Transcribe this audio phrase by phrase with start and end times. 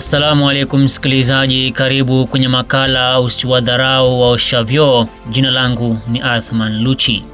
[0.00, 5.06] Assalamu alaikum msikilizaji, karibu kwenye makala usiwadharau waosha vyoo.
[5.30, 7.24] Jina langu ni Athman Luchi.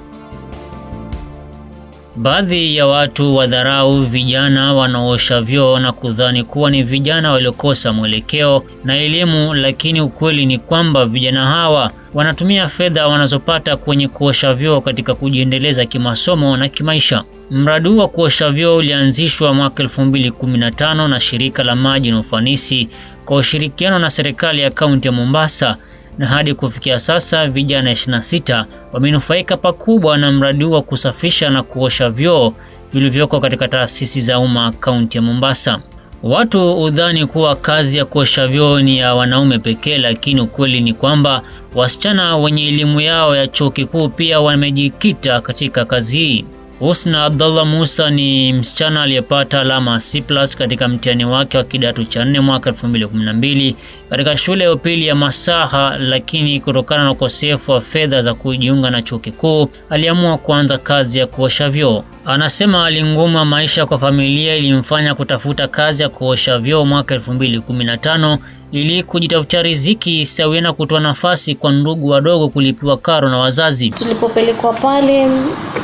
[2.16, 8.96] Baadhi ya watu wadharau vijana wanaoosha vyoo na kudhani kuwa ni vijana waliokosa mwelekeo na
[8.98, 15.87] elimu, lakini ukweli ni kwamba vijana hawa wanatumia fedha wanazopata kwenye kuosha vyoo katika kujiendeleza
[15.87, 17.24] kimasomo na kimaisha.
[17.51, 22.88] Mradi huu wa kuosha vyoo ulianzishwa mwaka 2015 na shirika la maji na ufanisi
[23.24, 25.77] kwa ushirikiano na serikali ya kaunti ya Mombasa
[26.19, 32.11] na hadi kufikia sasa vijana 26 wamenufaika pakubwa na mradi huu wa kusafisha na kuosha
[32.11, 32.52] vyoo
[32.92, 35.80] vilivyoko katika taasisi za umma kaunti ya Mombasa.
[36.23, 41.42] Watu hudhani kuwa kazi ya kuosha vyoo ni ya wanaume pekee, lakini ukweli ni kwamba
[41.75, 46.45] wasichana wenye elimu yao ya chuo kikuu pia wamejikita katika kazi hii.
[46.78, 50.23] Husna Abdallah Musa ni msichana aliyepata alama C+
[50.59, 53.75] katika mtihani wake wa kidato cha nne mwaka 2012
[54.10, 59.03] katika shule ya upili ya Masaha, lakini kutokana na ukosefu wa fedha za kujiunga na
[59.03, 62.05] chuo kikuu aliamua kuanza kazi ya kuosha vyoo.
[62.25, 68.39] Anasema hali ngumu ya maisha kwa familia ilimfanya kutafuta kazi ya kuosha vyoo mwaka 2015
[68.72, 73.91] ili kujitafutia riziki sawia na kutoa nafasi kwa ndugu wadogo kulipiwa karo na wazazi.
[73.91, 75.28] Tulipopelekwa pale,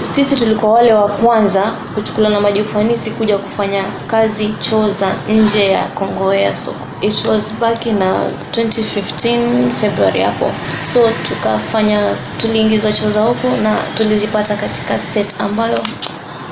[0.03, 5.65] sisi tulikuwa wale wa kwanza kuchukuliwa na maji ufanisi kuja kufanya kazi choo za nje
[5.67, 6.92] ya Kongowea soko.
[7.03, 10.51] It was back in uh, 2015 February hapo,
[10.85, 15.79] so tukafanya, tuliingiza choo za huko na tulizipata katika state ambayo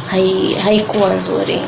[0.07, 1.61] hai, haikuwa nzuri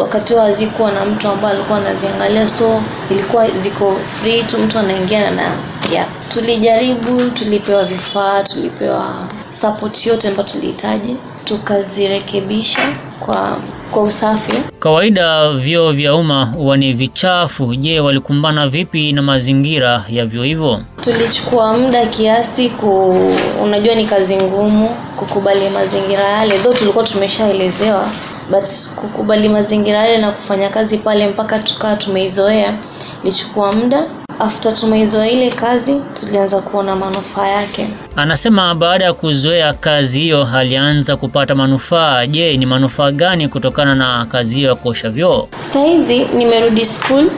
[0.00, 5.30] wakati huo hazikuwa na mtu ambaye alikuwa anaziangalia, so ilikuwa ziko free tu, mtu anaingia
[5.30, 5.52] na
[5.92, 6.06] yeah.
[6.28, 9.14] Tulijaribu, tulipewa vifaa, tulipewa
[9.50, 12.88] support yote ambayo tulihitaji, tukazirekebisha
[13.20, 13.56] kwa
[13.90, 14.52] kwa usafi.
[14.78, 17.74] Kawaida vyoo vya umma huwa ni vichafu.
[17.74, 20.80] Je, walikumbana vipi na mazingira ya vyoo hivyo?
[21.00, 23.20] Tulichukua muda kiasi ku,
[23.62, 28.08] unajua ni kazi ngumu kukubali mazingira yale, though tulikuwa tumeshaelezewa
[28.50, 28.64] but
[28.96, 32.74] kukubali mazingira yale na kufanya kazi pale mpaka tukawa tumeizoea
[33.22, 34.02] ilichukua muda.
[34.40, 37.88] After tumeizoea ile kazi, tulianza kuona manufaa yake.
[38.16, 42.26] Anasema baada ya kuzoea kazi hiyo alianza kupata manufaa.
[42.26, 45.48] Je, ni manufaa gani kutokana na kazi hiyo ya kuosha vyoo?
[45.60, 47.30] Sahizi nimerudi school.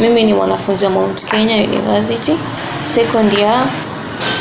[0.00, 2.32] Mimi ni mwanafunzi wa Mount Kenya University
[2.84, 3.66] second year,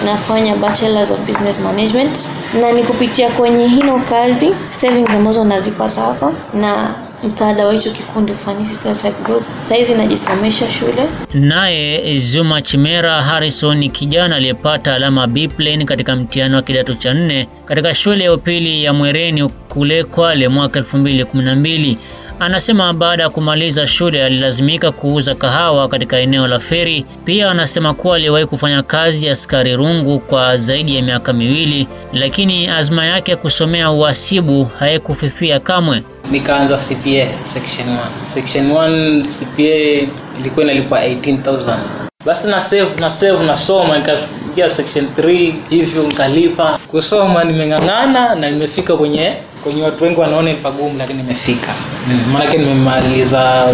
[0.05, 2.27] nafanya bachelors of business management,
[2.61, 8.31] na ni kupitia kwenye hino kazi savings ambazo nazipata hapa na msaada wa hicho kikundi
[8.31, 11.09] ufanisi self help group, saizi najisomesha shule.
[11.33, 17.13] Naye Zuma Chimera Harrison ni kijana aliyepata alama B plane katika mtihani wa kidato cha
[17.13, 21.97] nne katika shule ya upili ya Mwereni kule Kwale mwaka 2012.
[22.39, 27.05] Anasema baada ya kumaliza shule alilazimika kuuza kahawa katika eneo la Feri.
[27.25, 32.67] Pia anasema kuwa aliwahi kufanya kazi ya askari rungu kwa zaidi ya miaka miwili, lakini
[32.67, 36.03] azma yake ya kusomea uhasibu haikufifia kamwe.
[36.31, 37.97] Nikaanza CPA section 1.
[38.33, 40.07] Section 1 CPA
[40.39, 41.77] ilikuwa inalipwa 18000
[42.25, 46.79] basi na save na save nasoma, nikafikia section 3 hivyo nikalipa.
[46.91, 49.33] Kusoma nimeng'ang'ana na nimefika kwenye
[49.63, 51.73] kwenye watu wengi wanaona ni pagumu, lakini nimefika
[52.07, 52.19] mm.
[52.33, 53.67] Maanake nimemaliza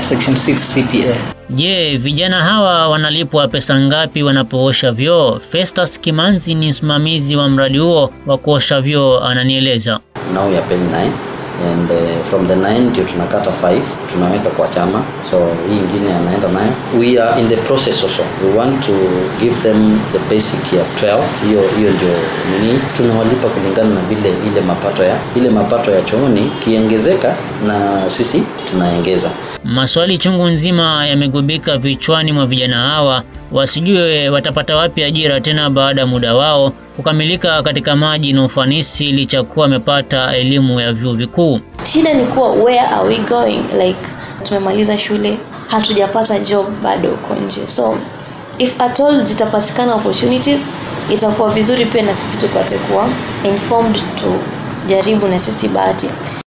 [0.00, 1.14] section 6 CPA.
[1.50, 5.38] Je, vijana hawa wanalipwa pesa ngapi wanapoosha vyoo?
[5.50, 10.00] Festus Kimanzi ni msimamizi wa mradi huo wa kuosha vyoo, ananieleza.
[10.34, 11.31] Now we are paying 9
[11.72, 13.80] and uh, from the 9 ndio tunakata 5
[14.12, 15.36] tunaweka kwa chama, so
[15.68, 16.72] hii ingine anaenda nayo.
[17.00, 18.92] We are in the process also, we want to
[19.40, 21.22] give them the basic ya 12.
[21.48, 22.08] Hiyo hiyo ndio
[22.60, 27.36] nini, tunawalipa kulingana na vile ile mapato ya ile mapato ya chooni kiongezeka,
[27.66, 29.30] na sisi tunaongeza.
[29.64, 36.06] Maswali chungu nzima yamegubika vichwani mwa vijana hawa, wasijue watapata wapi ajira tena baada ya
[36.06, 41.60] muda wao kukamilika katika maji na ufanisi, licha kuwa amepata elimu ya vyuo vikuu.
[41.84, 43.62] Shida ni kuwa where are we going?
[43.86, 43.98] Like
[44.42, 45.38] tumemaliza shule
[45.68, 47.98] hatujapata job bado huko nje, so
[48.58, 50.72] if at all zitapatikana opportunities
[51.12, 53.08] itakuwa vizuri pia na sisi tupate kuwa
[53.44, 56.06] informed, tujaribu na sisi bahati.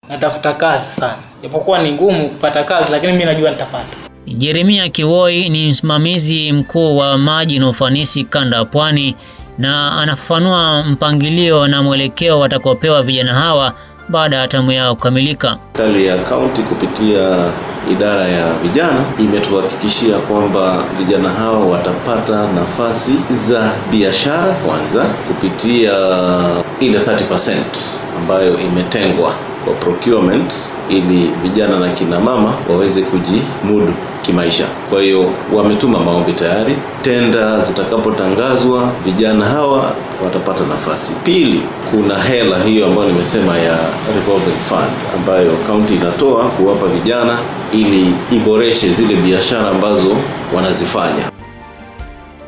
[0.10, 3.98] Natafuta kazi sana, japokuwa ni ngumu kupata kazi, lakini mimi najua nitapata.
[4.28, 9.16] Jeremia Kiwoi ni msimamizi mkuu wa maji na ufanisi kanda ya Pwani
[9.60, 13.74] na anafafanua mpangilio na mwelekeo watakaopewa vijana hawa
[14.10, 15.58] baada ya tamu yao kukamilika.
[15.78, 17.52] Serikali ya kaunti kupitia
[17.92, 25.92] idara ya vijana imetuhakikishia kwamba vijana hawa watapata nafasi za biashara kwanza kupitia
[26.80, 27.54] ile 30%
[28.18, 29.34] ambayo imetengwa
[29.69, 30.54] kwa procurement
[30.89, 34.66] ili vijana na kina mama waweze kujimudu kimaisha.
[34.89, 41.16] Kwa hiyo wametuma maombi tayari, tenda zitakapotangazwa vijana hawa watapata nafasi.
[41.24, 41.62] Pili,
[41.92, 43.77] kuna hela hiyo ambayo nimesema ya
[44.16, 47.38] revolving fund ambayo kaunti inatoa kuwapa vijana
[47.74, 50.18] ili iboreshe zile biashara ambazo
[50.56, 51.31] wanazifanya.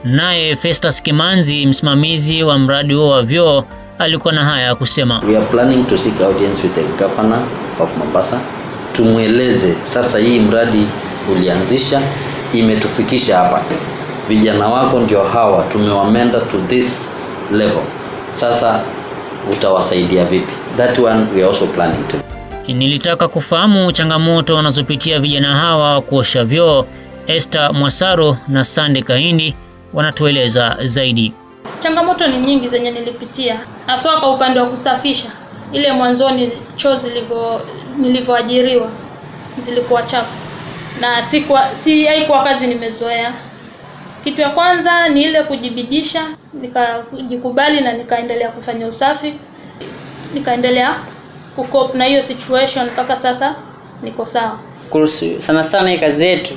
[0.04, 3.64] Naye Festus Kimanzi, msimamizi wa mradi huo wa vyoo,
[4.02, 5.22] alikuwa na haya ya kusema.
[5.28, 7.40] We are planning to seek audience with the governor
[7.80, 8.40] of Mombasa.
[8.94, 10.88] Tumweleze sasa hii mradi
[11.32, 12.02] ulianzisha
[12.54, 13.62] imetufikisha hapa.
[14.30, 17.10] Vijana wako ndio hawa tumewamenda to this
[17.52, 17.84] level.
[18.32, 18.82] Sasa
[19.52, 20.54] utawasaidia vipi?
[20.78, 22.18] That one we are also planning to.
[22.68, 26.86] Nilitaka kufahamu changamoto wanazopitia vijana hawa wa kuosha vyoo.
[27.28, 29.56] Esther Mwasaro na Sande Kahindi
[29.94, 31.34] wanatueleza zaidi.
[31.80, 35.30] Changamoto ni nyingi zenye nilipitia, haswa kwa upande wa kusafisha.
[35.74, 37.62] Ile mwanzoni choo zilivyo
[37.98, 38.90] nilivyoajiriwa
[39.58, 40.32] zilikuwa chafu
[41.02, 43.34] na sikuwa si haikuwa kazi nimezoea.
[44.24, 46.22] Kitu ya kwanza ni ile kujibidisha,
[46.54, 49.34] nikajikubali na nikaendelea kufanya usafi,
[50.34, 50.96] nikaendelea
[51.56, 53.56] kukop na hiyo situation mpaka sasa
[54.04, 54.60] niko sawa.
[54.90, 56.54] kuhusu sana sana kazi yetu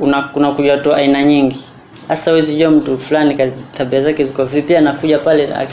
[0.00, 1.64] una kuna kuja tu aina nyingi
[2.08, 5.66] sasa huwezi jua mtu fulani kazi tabia zake ziko vipi anakuja pale na-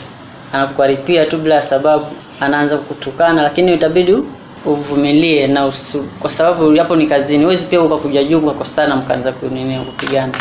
[0.54, 2.06] anakukaripia tu bila sababu
[2.40, 4.18] anaanza kutukana lakini itabidi
[4.66, 9.80] uvumilie na usu, kwa sababu hapo ni kazini huwezi pia ukakuja juu ukakosana mkaanza kunini
[9.80, 10.34] kupigana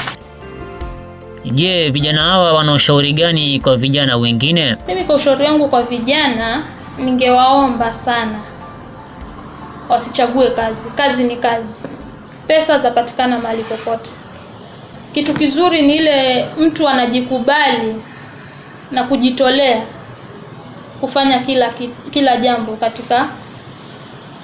[1.45, 4.77] Je, vijana hawa wana ushauri gani kwa vijana wengine?
[4.89, 6.63] Mimi kwa ushauri wangu kwa vijana,
[6.99, 8.41] ningewaomba sana
[9.89, 10.91] wasichague kazi.
[10.97, 11.83] Kazi ni kazi,
[12.47, 14.11] pesa zapatikana mahali popote.
[15.15, 17.95] Kitu kizuri ni ile mtu anajikubali
[18.91, 19.83] na kujitolea
[21.01, 21.71] kufanya kila
[22.11, 23.29] kila jambo katika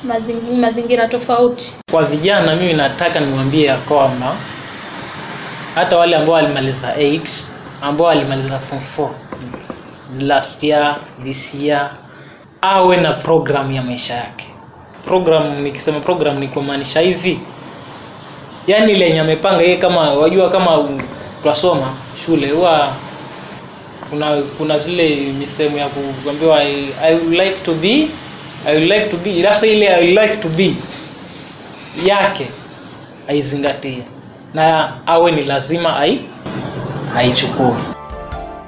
[0.05, 1.79] mazingira, mazingira tofauti.
[1.91, 4.37] kwa vijana mimi nataka niwaambie ya kwamba
[5.75, 7.21] hata wale ambao walimaliza 8
[7.83, 8.83] ambao walimaliza form
[10.19, 11.91] 4 last year this year
[12.61, 14.47] awe na program ya maisha yake
[15.07, 17.41] program nikisema program ni kumaanisha hivi
[18.69, 20.89] yaani lenye amepanga yeye kama wajua kama
[21.43, 21.93] twasoma
[22.27, 22.93] shule huwa
[24.11, 25.89] kuna kuna zile misemo ya
[26.25, 28.09] kuambiwa I, I would like to be
[28.67, 29.43] I would like to be.
[29.43, 30.75] Sasa ile I would like to be
[32.07, 32.47] yake
[33.29, 34.03] aizingatie
[34.55, 36.21] na awe ni lazima ai
[37.17, 37.75] aichukue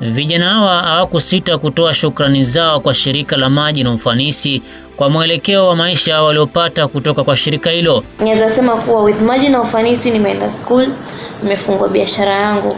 [0.00, 4.62] Vijana hawa hawakusita kutoa shukrani zao kwa shirika la maji na ufanisi
[4.96, 8.04] kwa mwelekeo wa maisha waliopata kutoka kwa shirika hilo.
[8.18, 10.88] Naweza sema kuwa with maji na ufanisi nimeenda school,
[11.42, 12.76] nimefungua biashara yangu.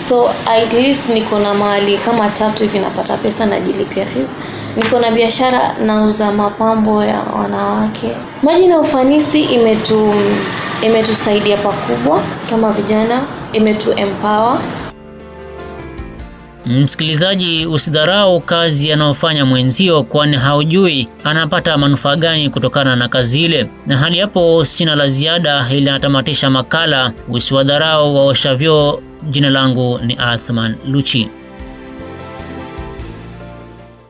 [0.00, 4.34] So at least niko na mahali kama tatu hivi napata pesa najilipia fees.
[4.76, 8.10] Niko na biashara nauza mapambo ya wanawake.
[8.42, 10.14] Maji na ufanisi imetu
[10.82, 13.22] imetusaidia pakubwa kama vijana,
[13.52, 14.58] imetu empower
[16.66, 23.70] Msikilizaji, usidharau kazi anayofanya mwenzio, kwani haujui anapata manufaa gani kutokana na kazi ile.
[23.86, 27.12] Na hadi hapo sina la ziada, ili natamatisha makala.
[27.28, 29.00] Usiwadharau waosha vyoo.
[29.30, 31.28] Jina langu ni Athman Luchi.